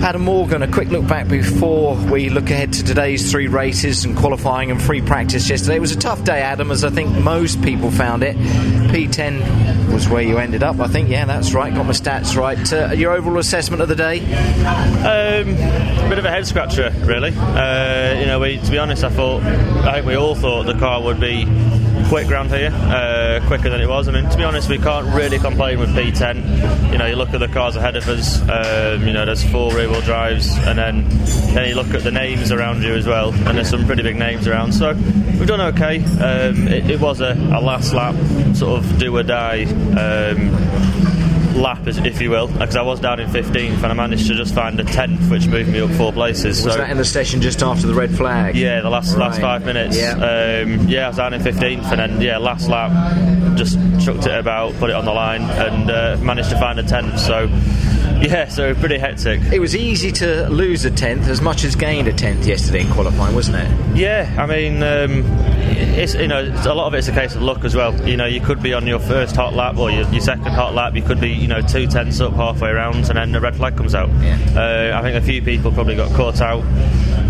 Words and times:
Adam 0.00 0.22
Morgan, 0.22 0.62
a 0.62 0.70
quick 0.70 0.88
look 0.88 1.06
back 1.08 1.26
before 1.26 1.96
we 1.96 2.30
look 2.30 2.50
ahead 2.50 2.72
to 2.72 2.84
today's 2.84 3.30
three 3.30 3.48
races 3.48 4.04
and 4.04 4.16
qualifying 4.16 4.70
and 4.70 4.80
free 4.80 5.02
practice 5.02 5.50
yesterday. 5.50 5.76
It 5.76 5.80
was 5.80 5.90
a 5.90 5.98
tough 5.98 6.22
day, 6.24 6.40
Adam, 6.40 6.70
as 6.70 6.84
I 6.84 6.90
think 6.90 7.10
most 7.18 7.60
people 7.62 7.90
found 7.90 8.22
it. 8.22 8.36
P10 8.36 9.92
was 9.92 10.08
where 10.08 10.22
you 10.22 10.38
ended 10.38 10.62
up, 10.62 10.78
I 10.78 10.86
think. 10.86 11.08
Yeah, 11.08 11.24
that's 11.24 11.52
right. 11.52 11.74
Got 11.74 11.86
my 11.86 11.92
stats 11.92 12.36
right. 12.36 12.72
Uh, 12.72 12.92
your 12.94 13.12
overall 13.12 13.38
assessment 13.38 13.82
of 13.82 13.88
the 13.88 13.96
day? 13.96 14.20
Um, 14.20 15.48
a 15.50 16.08
bit 16.08 16.18
of 16.18 16.24
a 16.24 16.30
head 16.30 16.46
scratcher, 16.46 16.94
really. 17.00 17.32
Uh, 17.36 18.20
you 18.20 18.26
know, 18.26 18.38
we, 18.40 18.58
to 18.58 18.70
be 18.70 18.78
honest, 18.78 19.02
I 19.02 19.10
thought, 19.10 19.42
I 19.42 19.94
think 19.94 20.06
we 20.06 20.14
all 20.14 20.36
thought 20.36 20.64
the 20.64 20.78
car 20.78 21.02
would 21.02 21.18
be 21.18 21.44
quick 22.08 22.30
round 22.30 22.50
here, 22.50 22.70
uh, 22.72 23.38
quicker 23.46 23.68
than 23.68 23.82
it 23.82 23.88
was. 23.88 24.08
I 24.08 24.12
mean, 24.12 24.28
to 24.30 24.36
be 24.36 24.42
honest, 24.42 24.70
we 24.70 24.78
can't 24.78 25.14
really 25.14 25.38
complain 25.38 25.78
with 25.78 25.90
P10. 25.90 26.90
You 26.90 26.96
know, 26.96 27.04
you 27.04 27.16
look 27.16 27.34
at 27.34 27.40
the 27.40 27.48
cars 27.48 27.76
ahead 27.76 27.96
of 27.96 28.08
us. 28.08 28.40
Um, 28.48 29.06
you 29.06 29.12
know, 29.12 29.26
there's 29.26 29.44
four 29.44 29.74
rear-wheel 29.74 30.00
drives, 30.00 30.48
and 30.60 30.78
then 30.78 31.06
then 31.54 31.68
you 31.68 31.74
look 31.74 31.92
at 31.92 32.04
the 32.04 32.10
names 32.10 32.50
around 32.50 32.82
you 32.82 32.94
as 32.94 33.06
well, 33.06 33.32
and 33.32 33.58
there's 33.58 33.68
some 33.68 33.84
pretty 33.84 34.02
big 34.02 34.16
names 34.16 34.48
around. 34.48 34.72
So 34.72 34.94
we've 34.94 35.46
done 35.46 35.60
okay. 35.74 36.02
Um, 36.02 36.66
it, 36.66 36.90
it, 36.90 37.00
was 37.00 37.20
a, 37.20 37.34
a, 37.34 37.60
last 37.60 37.92
lap 37.92 38.14
sort 38.56 38.82
of 38.82 38.98
do 38.98 39.14
or 39.14 39.22
die. 39.22 39.64
Um, 39.64 40.97
lap, 41.58 41.86
if 41.86 42.20
you 42.20 42.30
will, 42.30 42.48
because 42.48 42.76
I 42.76 42.82
was 42.82 43.00
down 43.00 43.20
in 43.20 43.28
15th 43.28 43.82
and 43.82 43.86
I 43.86 43.92
managed 43.94 44.26
to 44.28 44.34
just 44.34 44.54
find 44.54 44.78
a 44.80 44.84
10th, 44.84 45.30
which 45.30 45.46
moved 45.46 45.70
me 45.70 45.80
up 45.80 45.90
four 45.92 46.12
places. 46.12 46.64
Was 46.64 46.74
so, 46.74 46.80
that 46.80 46.90
in 46.90 46.96
the 46.96 47.04
session 47.04 47.40
just 47.40 47.62
after 47.62 47.86
the 47.86 47.94
red 47.94 48.10
flag? 48.14 48.56
Yeah, 48.56 48.80
the 48.80 48.90
last 48.90 49.12
right. 49.12 49.28
last 49.28 49.40
five 49.40 49.64
minutes. 49.64 49.96
Yeah. 49.96 50.12
Um, 50.12 50.88
yeah, 50.88 51.06
I 51.06 51.08
was 51.08 51.16
down 51.16 51.34
in 51.34 51.42
15th 51.42 51.90
and 51.90 52.00
then, 52.00 52.20
yeah, 52.20 52.38
last 52.38 52.68
lap, 52.68 53.56
just 53.56 53.78
chucked 54.04 54.26
it 54.26 54.38
about, 54.38 54.74
put 54.74 54.90
it 54.90 54.96
on 54.96 55.04
the 55.04 55.12
line, 55.12 55.42
and 55.42 55.90
uh, 55.90 56.16
managed 56.22 56.50
to 56.50 56.58
find 56.58 56.78
a 56.78 56.82
10th. 56.82 57.18
So, 57.18 57.48
yeah, 58.20 58.48
so 58.48 58.74
pretty 58.74 58.98
hectic. 58.98 59.40
It 59.52 59.60
was 59.60 59.76
easy 59.76 60.10
to 60.12 60.48
lose 60.48 60.84
a 60.84 60.90
tenth 60.90 61.28
as 61.28 61.40
much 61.40 61.64
as 61.64 61.76
gain 61.76 62.06
a 62.08 62.12
tenth 62.12 62.46
yesterday 62.46 62.80
in 62.80 62.90
qualifying, 62.90 63.34
wasn't 63.34 63.58
it? 63.58 63.96
Yeah, 63.96 64.34
I 64.36 64.46
mean, 64.46 64.82
um, 64.82 65.24
it's 65.98 66.14
you 66.14 66.28
know 66.28 66.42
a 66.42 66.74
lot 66.74 66.88
of 66.88 66.94
it's 66.94 67.08
a 67.08 67.12
case 67.12 67.34
of 67.34 67.42
luck 67.42 67.64
as 67.64 67.74
well. 67.74 67.94
You 68.08 68.16
know, 68.16 68.26
you 68.26 68.40
could 68.40 68.62
be 68.62 68.72
on 68.74 68.86
your 68.86 68.98
first 68.98 69.36
hot 69.36 69.54
lap 69.54 69.76
or 69.76 69.90
your, 69.90 70.08
your 70.10 70.20
second 70.20 70.52
hot 70.52 70.74
lap. 70.74 70.94
You 70.94 71.02
could 71.02 71.20
be 71.20 71.30
you 71.48 71.54
know 71.54 71.62
two 71.62 71.86
tenths 71.86 72.20
up 72.20 72.34
halfway 72.34 72.68
around, 72.68 73.08
and 73.08 73.16
then 73.16 73.32
the 73.32 73.40
red 73.40 73.56
flag 73.56 73.74
comes 73.74 73.94
out. 73.94 74.10
Yeah. 74.20 74.38
Uh, 74.54 74.98
I 74.98 75.00
think 75.00 75.16
a 75.16 75.24
few 75.24 75.40
people 75.40 75.72
probably 75.72 75.96
got 75.96 76.12
caught 76.14 76.42
out 76.42 76.62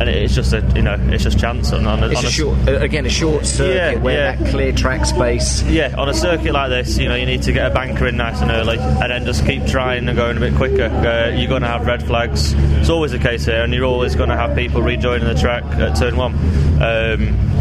and 0.00 0.08
it's 0.08 0.34
just 0.34 0.52
a 0.52 0.60
you 0.74 0.82
know 0.82 0.96
it's 1.10 1.22
just 1.22 1.38
chance 1.38 1.72
on, 1.72 1.86
on, 1.86 2.02
a, 2.02 2.08
it's 2.08 2.18
on 2.18 2.24
a, 2.24 2.28
a 2.28 2.30
short 2.30 2.68
again 2.68 3.06
a 3.06 3.10
short 3.10 3.46
circuit 3.46 3.74
yeah, 3.74 4.02
where 4.02 4.32
yeah. 4.32 4.36
that 4.36 4.50
clear 4.50 4.72
track 4.72 5.04
space 5.06 5.62
yeah 5.64 5.94
on 5.96 6.08
a 6.08 6.14
circuit 6.14 6.52
like 6.52 6.70
this 6.70 6.98
you 6.98 7.08
know 7.08 7.14
you 7.14 7.26
need 7.26 7.42
to 7.42 7.52
get 7.52 7.70
a 7.70 7.74
banker 7.74 8.06
in 8.06 8.16
nice 8.16 8.40
and 8.40 8.50
early 8.50 8.78
and 8.78 9.10
then 9.10 9.24
just 9.24 9.46
keep 9.46 9.64
trying 9.66 10.08
and 10.08 10.16
going 10.16 10.36
a 10.36 10.40
bit 10.40 10.54
quicker 10.56 10.84
uh, 10.84 11.28
you're 11.30 11.48
going 11.48 11.62
to 11.62 11.68
have 11.68 11.86
red 11.86 12.02
flags 12.02 12.54
it's 12.54 12.90
always 12.90 13.12
the 13.12 13.18
case 13.18 13.44
here 13.44 13.62
and 13.62 13.72
you're 13.72 13.84
always 13.84 14.14
going 14.14 14.28
to 14.28 14.36
have 14.36 14.56
people 14.56 14.82
rejoining 14.82 15.26
the 15.26 15.34
track 15.34 15.64
at 15.64 15.96
turn 15.96 16.16
one 16.16 16.34
um, 16.82 17.54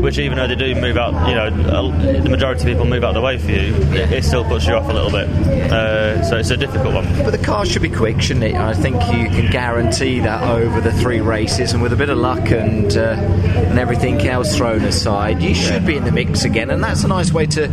which 0.00 0.18
even 0.18 0.38
though 0.38 0.46
they 0.46 0.54
do 0.54 0.74
move 0.74 0.96
out, 0.96 1.28
you 1.28 1.34
know, 1.34 1.50
the 2.20 2.28
majority 2.28 2.62
of 2.62 2.66
people 2.66 2.84
move 2.84 3.04
out 3.04 3.10
of 3.10 3.14
the 3.14 3.20
way 3.20 3.38
for 3.38 3.50
you, 3.50 3.74
it, 3.94 4.12
it 4.12 4.24
still 4.24 4.44
puts 4.44 4.66
you 4.66 4.74
off 4.74 4.88
a 4.88 4.92
little 4.92 5.10
bit. 5.10 5.28
Uh, 5.72 6.22
so 6.22 6.36
it's 6.36 6.50
a 6.50 6.56
difficult 6.56 6.94
one. 6.94 7.04
But 7.24 7.30
the 7.30 7.38
car 7.38 7.66
should 7.66 7.82
be 7.82 7.90
quick, 7.90 8.20
shouldn't 8.20 8.44
it? 8.44 8.54
I 8.54 8.74
think 8.74 8.96
you 9.12 9.28
can 9.28 9.50
guarantee 9.50 10.20
that 10.20 10.42
over 10.42 10.80
the 10.80 10.92
three 10.92 11.20
races, 11.20 11.67
and 11.72 11.82
with 11.82 11.92
a 11.92 11.96
bit 11.96 12.08
of 12.08 12.18
luck 12.18 12.50
and 12.50 12.96
uh, 12.96 13.16
and 13.68 13.78
everything 13.78 14.20
else 14.26 14.56
thrown 14.56 14.82
aside, 14.84 15.42
you 15.42 15.54
should 15.54 15.84
be 15.86 15.96
in 15.96 16.04
the 16.04 16.12
mix 16.12 16.44
again, 16.44 16.70
and 16.70 16.82
that's 16.82 17.04
a 17.04 17.08
nice 17.08 17.32
way 17.32 17.46
to 17.46 17.68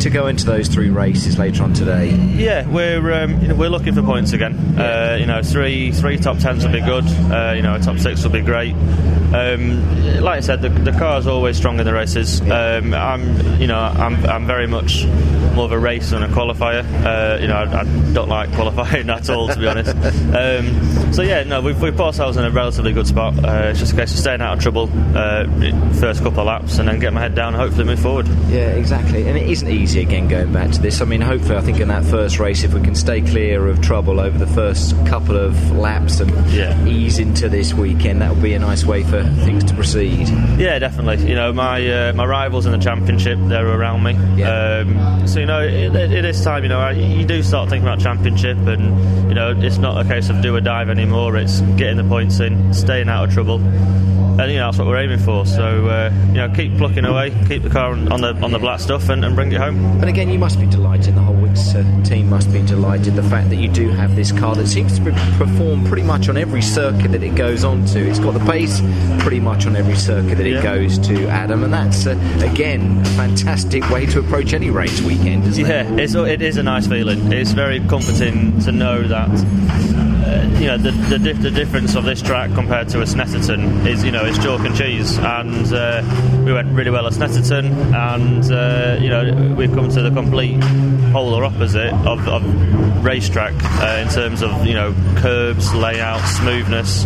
to 0.00 0.10
go 0.10 0.26
into 0.26 0.44
those 0.44 0.68
three 0.68 0.90
races 0.90 1.38
later 1.38 1.62
on 1.62 1.72
today. 1.72 2.10
Yeah, 2.10 2.66
we're 2.68 3.12
um, 3.12 3.40
you 3.42 3.48
know, 3.48 3.54
we're 3.54 3.70
looking 3.70 3.94
for 3.94 4.02
points 4.02 4.32
again. 4.32 4.54
Uh, 4.78 5.16
you 5.18 5.26
know, 5.26 5.42
three 5.42 5.92
three 5.92 6.16
top 6.16 6.38
tens 6.38 6.64
will 6.64 6.72
be 6.72 6.80
good. 6.80 7.04
Uh, 7.04 7.52
you 7.56 7.62
know, 7.62 7.74
a 7.74 7.78
top 7.78 7.98
six 7.98 8.22
will 8.22 8.30
be 8.30 8.42
great. 8.42 8.74
Um, 9.34 10.22
like 10.22 10.38
I 10.38 10.40
said, 10.40 10.62
the, 10.62 10.68
the 10.68 10.92
car's 10.92 11.26
always 11.26 11.56
strong 11.56 11.80
in 11.80 11.84
the 11.84 11.92
races. 11.92 12.40
Um, 12.42 12.94
I'm, 12.94 13.60
you 13.60 13.66
know, 13.66 13.78
I'm, 13.78 14.24
I'm 14.24 14.46
very 14.46 14.68
much 14.68 15.04
more 15.54 15.64
of 15.64 15.72
a 15.72 15.78
racer 15.78 16.18
than 16.18 16.30
a 16.30 16.34
qualifier. 16.34 16.84
Uh, 17.04 17.38
you 17.40 17.48
know, 17.48 17.56
I, 17.56 17.80
I, 17.80 17.84
don't 18.12 18.28
like 18.28 18.52
qualifying 18.52 19.10
at 19.16 19.28
all, 19.28 19.48
to 19.48 19.58
be 19.58 19.66
honest. 19.66 19.96
Um, 20.36 21.12
so 21.12 21.22
yeah, 21.22 21.44
no, 21.44 21.60
we've, 21.60 21.80
we've 21.80 21.96
put 21.96 22.06
ourselves 22.06 22.36
in 22.36 22.44
a 22.44 22.50
relatively 22.50 22.92
good 22.92 23.06
spot. 23.06 23.35
Uh, 23.44 23.68
it's 23.70 23.80
just 23.80 23.92
a 23.92 23.96
case 23.96 24.12
of 24.12 24.18
staying 24.18 24.40
out 24.40 24.56
of 24.56 24.62
trouble 24.62 24.90
uh, 25.14 25.44
first 25.94 26.22
couple 26.22 26.40
of 26.40 26.46
laps 26.46 26.78
and 26.78 26.88
then 26.88 26.98
get 26.98 27.12
my 27.12 27.20
head 27.20 27.34
down 27.34 27.54
and 27.54 27.62
hopefully 27.62 27.84
move 27.84 28.00
forward. 28.00 28.26
Yeah, 28.48 28.70
exactly. 28.70 29.28
And 29.28 29.36
it 29.36 29.48
isn't 29.48 29.68
easy 29.68 30.00
again 30.00 30.28
going 30.28 30.52
back 30.52 30.70
to 30.72 30.80
this. 30.80 31.00
I 31.00 31.04
mean, 31.04 31.20
hopefully, 31.20 31.56
I 31.56 31.60
think 31.60 31.80
in 31.80 31.88
that 31.88 32.04
first 32.04 32.38
race, 32.38 32.64
if 32.64 32.72
we 32.72 32.80
can 32.80 32.94
stay 32.94 33.20
clear 33.20 33.68
of 33.68 33.80
trouble 33.82 34.20
over 34.20 34.38
the 34.38 34.46
first 34.46 34.94
couple 35.06 35.36
of 35.36 35.72
laps 35.72 36.20
and 36.20 36.30
yeah. 36.50 36.84
ease 36.86 37.18
into 37.18 37.48
this 37.48 37.74
weekend, 37.74 38.22
that 38.22 38.32
would 38.32 38.42
be 38.42 38.54
a 38.54 38.58
nice 38.58 38.84
way 38.84 39.02
for 39.02 39.22
things 39.44 39.64
to 39.64 39.74
proceed. 39.74 40.28
Yeah, 40.58 40.78
definitely. 40.78 41.28
You 41.28 41.34
know, 41.34 41.52
my 41.52 42.08
uh, 42.08 42.12
my 42.14 42.24
rivals 42.24 42.66
in 42.66 42.72
the 42.72 42.78
championship, 42.78 43.38
they're 43.42 43.68
around 43.68 44.02
me. 44.02 44.12
Yeah. 44.36 44.80
Um, 44.80 45.26
so 45.28 45.40
you 45.40 45.46
know, 45.46 45.62
it, 45.62 45.94
it 45.94 46.24
is 46.24 46.42
time. 46.42 46.62
You 46.62 46.68
know, 46.70 46.88
you 46.90 47.24
do 47.24 47.42
start 47.42 47.68
thinking 47.68 47.86
about 47.86 48.00
championship, 48.00 48.58
and 48.58 49.28
you 49.28 49.34
know, 49.34 49.54
it's 49.56 49.78
not 49.78 50.04
a 50.04 50.08
case 50.08 50.30
of 50.30 50.40
do 50.40 50.54
or 50.56 50.60
dive 50.60 50.88
anymore. 50.88 51.36
It's 51.36 51.60
getting 51.76 51.96
the 51.96 52.04
points 52.04 52.40
in, 52.40 52.72
staying 52.72 53.08
out 53.08 53.25
of 53.26 53.34
trouble 53.34 53.60
and 54.38 54.52
you 54.52 54.58
know 54.58 54.66
that's 54.66 54.78
what 54.78 54.86
we're 54.86 54.98
aiming 54.98 55.18
for. 55.18 55.46
So 55.46 55.86
uh, 55.86 56.10
you 56.28 56.34
know, 56.34 56.52
keep 56.54 56.76
plucking 56.76 57.04
away, 57.04 57.30
keep 57.48 57.62
the 57.62 57.70
car 57.70 57.92
on 57.92 58.20
the 58.20 58.34
on 58.42 58.52
the 58.52 58.58
black 58.58 58.80
stuff, 58.80 59.08
and, 59.08 59.24
and 59.24 59.34
bring 59.34 59.52
it 59.52 59.60
home. 59.60 59.76
And 60.00 60.04
again, 60.04 60.28
you 60.28 60.38
must 60.38 60.60
be 60.60 60.66
delighted. 60.66 61.14
The 61.14 61.20
whole 61.20 61.34
Wix 61.34 61.74
uh, 61.74 61.82
team 62.04 62.28
must 62.28 62.52
be 62.52 62.62
delighted. 62.62 63.14
The 63.14 63.22
fact 63.22 63.50
that 63.50 63.56
you 63.56 63.68
do 63.68 63.88
have 63.88 64.14
this 64.14 64.32
car 64.32 64.54
that 64.54 64.66
seems 64.66 64.98
to 64.98 65.04
perform 65.38 65.84
pretty 65.86 66.02
much 66.02 66.28
on 66.28 66.36
every 66.36 66.62
circuit 66.62 67.12
that 67.12 67.22
it 67.22 67.34
goes 67.34 67.64
on 67.64 67.84
to. 67.86 68.06
It's 68.06 68.18
got 68.18 68.32
the 68.32 68.44
pace 68.50 68.80
pretty 69.20 69.40
much 69.40 69.66
on 69.66 69.76
every 69.76 69.96
circuit 69.96 70.36
that 70.36 70.46
it 70.46 70.62
goes 70.62 70.98
to, 71.08 71.28
Adam, 71.28 71.64
and 71.64 71.72
that's 71.72 72.06
uh, 72.06 72.10
again 72.44 73.00
a 73.00 73.04
fantastic 73.10 73.88
way 73.90 74.06
to 74.06 74.18
approach 74.20 74.52
any 74.52 74.70
race 74.70 75.00
weekend, 75.00 75.44
isn't 75.46 75.64
yeah, 75.64 75.82
it? 75.82 75.96
Yeah, 75.96 76.04
it's 76.04 76.14
it 76.14 76.42
is 76.42 76.56
a 76.56 76.62
nice 76.62 76.86
feeling. 76.86 77.32
It's 77.32 77.52
very 77.52 77.80
comforting 77.80 78.58
to 78.60 78.72
know 78.72 79.02
that 79.08 80.05
uh, 80.26 80.42
you 80.58 80.66
know 80.66 80.76
the, 80.76 80.90
the, 80.90 81.32
the, 81.34 81.50
difference 81.50 81.94
of 81.94 82.04
this 82.04 82.20
track 82.20 82.52
compared 82.52 82.88
to 82.88 83.00
a 83.00 83.04
Snetterton 83.04 83.86
is 83.86 84.02
you 84.02 84.10
know 84.10 84.24
it's 84.24 84.38
chalk 84.38 84.60
and 84.62 84.76
cheese. 84.76 85.18
And 85.18 85.72
uh, 85.72 86.02
we 86.44 86.52
went 86.52 86.68
really 86.72 86.90
well 86.90 87.06
at 87.06 87.12
Snetterton. 87.12 87.94
And 87.94 88.44
uh, 88.50 89.00
you 89.00 89.08
know 89.08 89.54
we've 89.54 89.72
come 89.72 89.88
to 89.90 90.02
the 90.02 90.10
complete 90.10 90.60
polar 91.12 91.44
opposite 91.44 91.92
of, 91.92 92.26
of 92.28 93.04
racetrack 93.04 93.54
uh, 93.80 94.02
in 94.02 94.08
terms 94.08 94.42
of 94.42 94.66
you 94.66 94.74
know 94.74 94.94
curbs 95.18 95.72
layout 95.74 96.26
smoothness. 96.26 97.04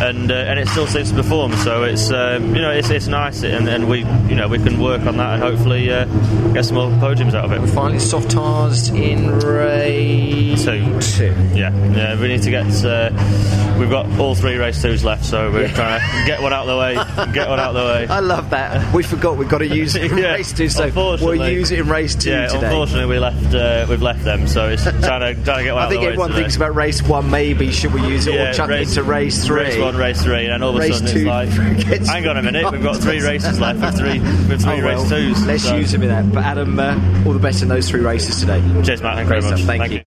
And 0.00 0.30
uh, 0.30 0.34
and 0.34 0.58
it 0.58 0.68
still 0.68 0.88
seems 0.88 1.10
to 1.10 1.16
perform. 1.16 1.52
So 1.56 1.84
it's 1.84 2.10
um, 2.10 2.54
you 2.54 2.62
know 2.62 2.70
it's, 2.70 2.90
it's 2.90 3.06
nice. 3.06 3.44
And, 3.44 3.68
and, 3.68 3.88
we 3.88 4.00
you 4.28 4.34
know 4.34 4.48
we 4.48 4.58
can 4.58 4.80
work 4.80 5.02
on 5.02 5.16
that 5.18 5.34
and 5.34 5.42
hopefully 5.42 5.90
uh, 5.90 6.04
get 6.52 6.64
some 6.64 6.76
more 6.76 6.90
podiums 6.98 7.34
out 7.34 7.44
of 7.44 7.52
it. 7.52 7.60
We're 7.60 7.68
finally 7.68 8.00
soft 8.00 8.30
tires 8.32 8.88
in 8.88 9.38
race 9.38 10.64
two. 10.64 11.00
two. 11.00 11.34
Yeah. 11.54 11.70
Yeah 11.94 12.16
we 12.20 12.28
need 12.28 12.42
to 12.42 12.50
uh, 12.64 13.76
we've 13.78 13.90
got 13.90 14.06
all 14.18 14.34
three 14.34 14.56
race 14.56 14.80
twos 14.80 15.04
left, 15.04 15.24
so 15.24 15.50
we're 15.50 15.66
yeah. 15.66 15.74
trying 15.74 16.00
to 16.00 16.26
get 16.26 16.40
one 16.40 16.52
out 16.52 16.68
of 16.68 16.68
the 16.68 16.76
way. 16.76 16.94
Get 17.32 17.48
one 17.48 17.60
out 17.60 17.74
of 17.74 17.74
the 17.74 17.92
way. 17.92 18.06
I 18.10 18.20
love 18.20 18.50
that. 18.50 18.94
We 18.94 19.02
forgot 19.02 19.36
we've 19.36 19.48
got 19.48 19.58
to 19.58 19.66
use 19.66 19.94
it 19.96 20.10
in 20.10 20.18
yeah, 20.18 20.34
race 20.34 20.52
two, 20.52 20.68
so 20.68 20.90
we'll 20.94 21.50
use 21.50 21.70
it 21.70 21.80
in 21.80 21.88
race 21.88 22.14
two 22.14 22.30
yeah, 22.30 22.48
today. 22.48 22.66
Unfortunately, 22.66 23.06
we 23.06 23.18
left. 23.18 23.54
Uh, 23.54 23.86
we've 23.88 24.02
left 24.02 24.24
them, 24.24 24.46
so 24.46 24.68
it's 24.68 24.82
trying 24.82 25.36
to 25.36 25.44
trying 25.44 25.58
to 25.58 25.64
get 25.64 25.74
one. 25.74 25.84
I 25.84 25.88
think 25.88 26.02
everyone 26.02 26.32
thinks 26.32 26.56
about 26.56 26.74
race 26.74 27.02
one. 27.02 27.30
Maybe 27.30 27.70
should 27.70 27.92
we 27.92 28.02
use 28.06 28.26
it 28.26 28.34
yeah, 28.34 28.50
or 28.50 28.54
chuck 28.54 28.70
race, 28.70 28.96
it 28.96 28.98
into 28.98 29.10
race 29.10 29.44
three? 29.44 29.62
Race 29.62 29.78
one, 29.78 29.96
race 29.96 30.22
three, 30.22 30.46
and 30.46 30.62
all 30.62 30.76
of 30.76 30.82
a 30.82 30.92
sudden 30.92 31.16
it's 31.16 31.24
like, 31.24 32.06
hang 32.06 32.26
on 32.26 32.36
a 32.36 32.42
minute, 32.42 32.70
we've 32.72 32.82
got 32.82 32.96
three 32.96 33.20
races 33.20 33.60
left 33.60 33.80
with 33.80 33.98
three 33.98 34.20
with 34.20 34.62
three 34.62 34.80
oh, 34.80 34.84
well, 34.84 35.00
race 35.02 35.08
twos. 35.08 35.46
Let's 35.46 35.64
so. 35.64 35.76
use 35.76 35.92
them 35.92 36.02
in 36.02 36.08
that. 36.08 36.32
But 36.32 36.44
Adam, 36.44 36.78
uh, 36.78 37.24
all 37.26 37.32
the 37.32 37.38
best 37.38 37.62
in 37.62 37.68
those 37.68 37.88
three 37.88 38.00
races 38.00 38.40
today. 38.40 38.60
Cheers, 38.82 39.02
Matt. 39.02 39.16
Thank 39.16 39.28
you 39.28 39.40
very 39.40 39.42
much. 39.42 39.60
Thank, 39.62 39.80
Thank 39.80 39.92
you. 39.92 39.98
you. 39.98 40.04